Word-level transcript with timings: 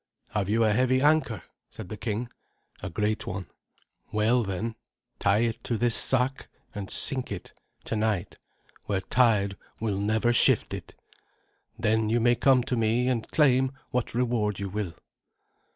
"Have 0.29 0.49
you 0.49 0.63
a 0.63 0.73
heavy 0.73 0.99
anchor?" 0.99 1.43
asked 1.69 1.87
the 1.89 1.95
king. 1.95 2.27
"A 2.81 2.89
great 2.89 3.27
one." 3.27 3.45
"Well, 4.11 4.41
then, 4.41 4.73
tie 5.19 5.41
it 5.41 5.63
to 5.65 5.77
this 5.77 5.93
sack 5.93 6.47
and 6.73 6.89
sink 6.89 7.31
it 7.31 7.53
tonight 7.83 8.39
where 8.85 9.01
tide 9.01 9.57
will 9.79 9.99
never 10.01 10.33
shift 10.33 10.73
it. 10.73 10.95
Then 11.77 12.09
you 12.09 12.19
may 12.19 12.33
come 12.33 12.63
to 12.63 12.75
me 12.75 13.09
and 13.09 13.29
claim 13.29 13.73
what 13.91 14.15
reward 14.15 14.59
you 14.59 14.69
will." 14.69 14.95